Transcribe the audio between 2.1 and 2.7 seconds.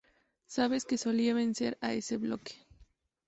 bloque.